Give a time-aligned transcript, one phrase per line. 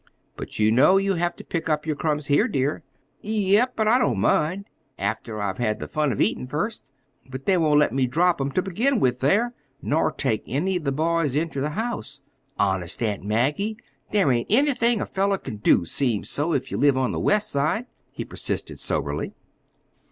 [0.35, 2.81] "But you know you have to pick up your crumbs here, dear."
[3.21, 3.75] "Yep.
[3.75, 6.91] But I don't mind—after I've had the fun of eatin' first.
[7.29, 10.85] But they won't let me drop 'em ter begin with, there, nor take any of
[10.85, 12.21] the boys inter the house.
[12.57, 13.77] Honest, Aunt Maggie,
[14.09, 17.51] there ain't anything a feller can do, 'seems so, if ye live on the West
[17.51, 19.35] Side," he persisted soberly.